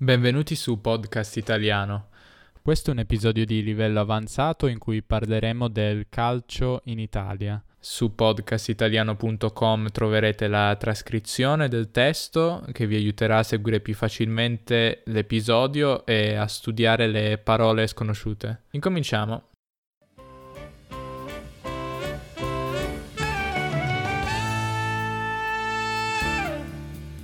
[0.00, 2.10] Benvenuti su Podcast Italiano.
[2.62, 7.60] Questo è un episodio di livello avanzato in cui parleremo del calcio in Italia.
[7.80, 16.06] Su podcastitaliano.com troverete la trascrizione del testo che vi aiuterà a seguire più facilmente l'episodio
[16.06, 18.66] e a studiare le parole sconosciute.
[18.70, 19.48] Incominciamo.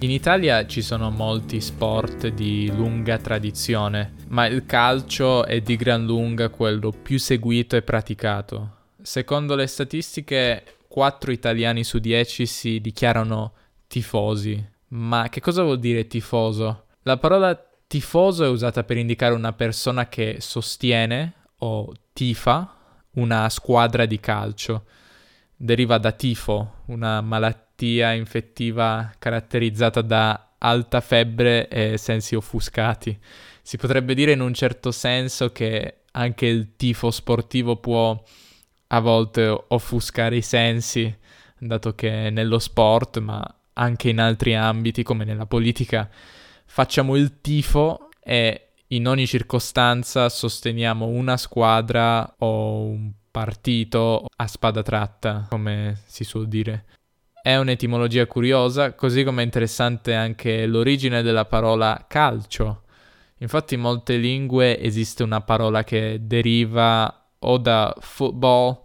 [0.04, 6.04] In Italia ci sono molti sport di lunga tradizione, ma il calcio è di gran
[6.04, 8.80] lunga quello più seguito e praticato.
[9.00, 13.54] Secondo le statistiche, 4 italiani su 10 si dichiarano
[13.86, 14.62] tifosi.
[14.88, 16.84] Ma che cosa vuol dire tifoso?
[17.04, 22.76] La parola tifoso è usata per indicare una persona che sostiene o tifa
[23.12, 24.84] una squadra di calcio.
[25.56, 33.18] Deriva da tifo, una malattia malattia infettiva caratterizzata da alta febbre e sensi offuscati.
[33.62, 38.22] Si potrebbe dire in un certo senso che anche il tifo sportivo può
[38.88, 41.14] a volte offuscare i sensi,
[41.58, 43.42] dato che nello sport, ma
[43.74, 46.08] anche in altri ambiti come nella politica,
[46.66, 54.82] facciamo il tifo e in ogni circostanza sosteniamo una squadra o un partito a spada
[54.82, 56.84] tratta, come si suol dire.
[57.46, 62.84] È un'etimologia curiosa, così come è interessante anche l'origine della parola calcio.
[63.40, 68.80] Infatti in molte lingue esiste una parola che deriva o da football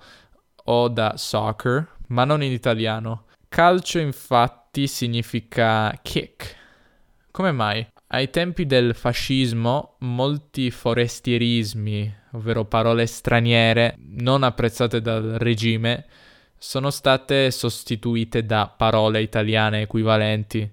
[0.66, 3.28] o da soccer, ma non in italiano.
[3.48, 6.58] Calcio infatti significa kick.
[7.32, 7.88] Come mai?
[8.08, 16.06] Ai tempi del fascismo molti forestierismi, ovvero parole straniere non apprezzate dal regime,
[16.60, 20.70] sono state sostituite da parole italiane equivalenti.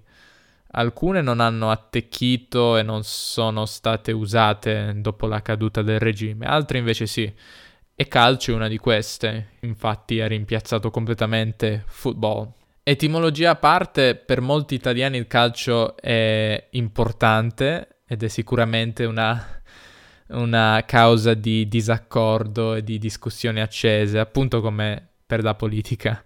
[0.71, 6.77] Alcune non hanno attecchito e non sono state usate dopo la caduta del regime, altre
[6.77, 7.33] invece sì.
[7.95, 12.51] E calcio è una di queste, infatti ha rimpiazzato completamente football.
[12.83, 19.61] Etimologia a parte, per molti italiani il calcio è importante ed è sicuramente una,
[20.27, 26.23] una causa di disaccordo e di discussioni accese, appunto come per la politica.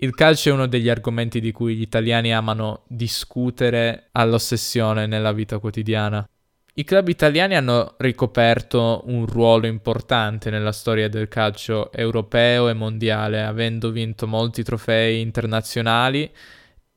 [0.00, 5.58] Il calcio è uno degli argomenti di cui gli italiani amano discutere all'ossessione nella vita
[5.58, 6.28] quotidiana.
[6.74, 13.42] I club italiani hanno ricoperto un ruolo importante nella storia del calcio europeo e mondiale,
[13.42, 16.30] avendo vinto molti trofei internazionali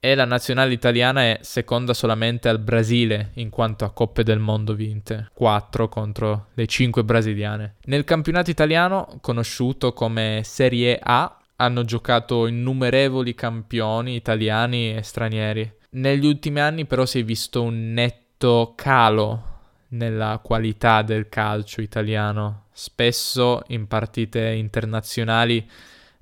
[0.03, 4.73] e la nazionale italiana è seconda solamente al Brasile in quanto a coppe del mondo
[4.73, 7.75] vinte, 4 contro le 5 brasiliane.
[7.83, 15.71] Nel campionato italiano, conosciuto come Serie A, hanno giocato innumerevoli campioni italiani e stranieri.
[15.91, 19.43] Negli ultimi anni però si è visto un netto calo
[19.89, 22.63] nella qualità del calcio italiano.
[22.71, 25.69] Spesso in partite internazionali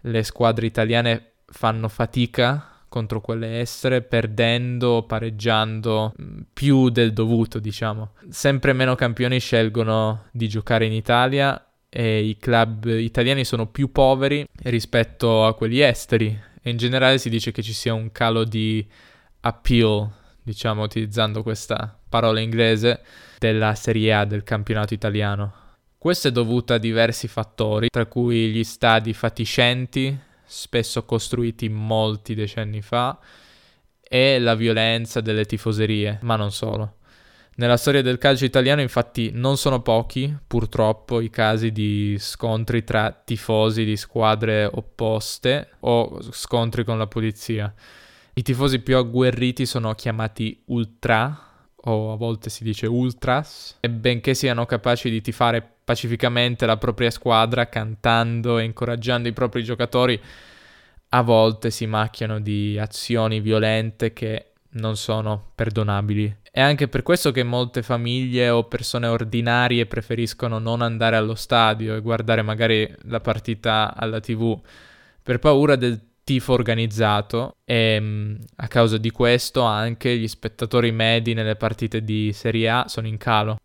[0.01, 8.13] le squadre italiane fanno fatica contro quelle estere, perdendo pareggiando mm, più del dovuto, diciamo.
[8.29, 14.45] Sempre meno campioni scelgono di giocare in Italia e i club italiani sono più poveri
[14.63, 18.85] rispetto a quelli esteri e in generale si dice che ci sia un calo di
[19.41, 20.09] appeal,
[20.44, 23.01] diciamo utilizzando questa parola inglese,
[23.38, 25.53] della Serie A del campionato italiano.
[25.97, 30.17] Questo è dovuto a diversi fattori, tra cui gli stadi fatiscenti
[30.49, 33.17] spesso costruiti molti decenni fa,
[34.01, 36.95] e la violenza delle tifoserie, ma non solo.
[37.55, 43.11] Nella storia del calcio italiano infatti non sono pochi, purtroppo, i casi di scontri tra
[43.11, 47.71] tifosi di squadre opposte o scontri con la polizia.
[48.33, 54.33] I tifosi più agguerriti sono chiamati ultra o a volte si dice ultras, e benché
[54.33, 60.22] siano capaci di tifare pacificamente la propria squadra, cantando e incoraggiando i propri giocatori,
[61.09, 66.41] a volte si macchiano di azioni violente che non sono perdonabili.
[66.51, 71.95] È anche per questo che molte famiglie o persone ordinarie preferiscono non andare allo stadio
[71.95, 74.62] e guardare magari la partita alla tv
[75.24, 81.33] per paura del tifo organizzato e mm, a causa di questo anche gli spettatori medi
[81.33, 83.57] nelle partite di Serie A sono in calo.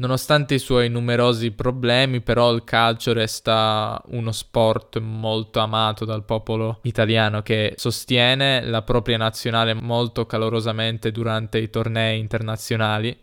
[0.00, 6.78] Nonostante i suoi numerosi problemi, però il calcio resta uno sport molto amato dal popolo
[6.84, 13.16] italiano che sostiene la propria nazionale molto calorosamente durante i tornei internazionali,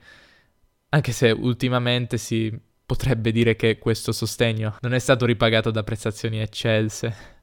[0.90, 2.54] anche se ultimamente si
[2.86, 7.35] potrebbe dire che questo sostegno non è stato ripagato da prestazioni eccelse.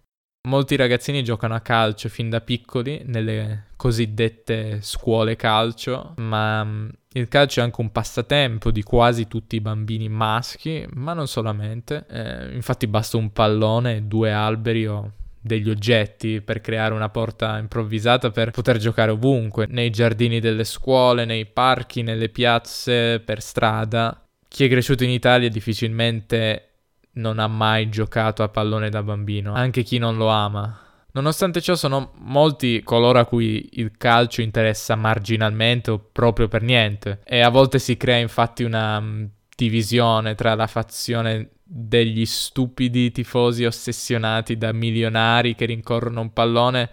[0.48, 7.28] Molti ragazzini giocano a calcio fin da piccoli nelle cosiddette scuole calcio, ma mm, il
[7.28, 12.06] calcio è anche un passatempo di quasi tutti i bambini maschi, ma non solamente.
[12.10, 18.32] Eh, infatti basta un pallone, due alberi o degli oggetti per creare una porta improvvisata
[18.32, 24.20] per poter giocare ovunque, nei giardini delle scuole, nei parchi, nelle piazze, per strada.
[24.48, 26.71] Chi è cresciuto in Italia difficilmente
[27.14, 30.78] non ha mai giocato a pallone da bambino, anche chi non lo ama.
[31.14, 37.20] Nonostante ciò sono molti coloro a cui il calcio interessa marginalmente o proprio per niente
[37.24, 39.24] e a volte si crea infatti una mm,
[39.54, 46.90] divisione tra la fazione degli stupidi tifosi ossessionati da milionari che rincorrono un pallone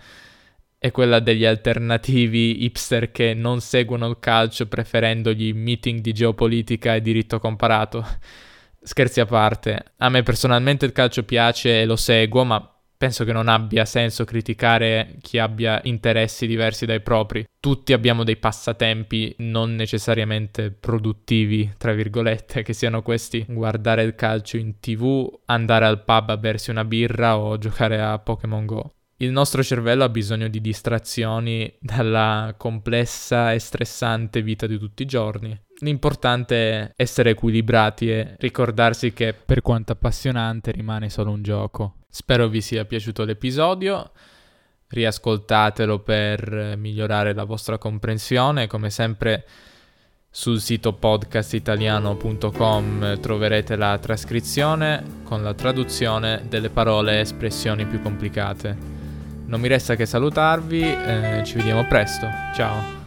[0.78, 6.96] e quella degli alternativi hipster che non seguono il calcio preferendo gli meeting di geopolitica
[6.96, 8.06] e diritto comparato.
[8.82, 13.32] Scherzi a parte, a me personalmente il calcio piace e lo seguo, ma penso che
[13.32, 17.46] non abbia senso criticare chi abbia interessi diversi dai propri.
[17.58, 24.58] Tutti abbiamo dei passatempi non necessariamente produttivi, tra virgolette, che siano questi guardare il calcio
[24.58, 28.94] in tv, andare al pub a bersi una birra o giocare a Pokémon Go.
[29.22, 35.06] Il nostro cervello ha bisogno di distrazioni dalla complessa e stressante vita di tutti i
[35.06, 35.62] giorni.
[35.80, 41.96] L'importante è essere equilibrati e ricordarsi che per quanto appassionante rimane solo un gioco.
[42.08, 44.12] Spero vi sia piaciuto l'episodio,
[44.88, 49.46] riascoltatelo per migliorare la vostra comprensione, come sempre
[50.30, 58.89] sul sito podcastitaliano.com troverete la trascrizione con la traduzione delle parole e espressioni più complicate.
[59.50, 62.99] Non mi resta che salutarvi, eh, ci vediamo presto, ciao!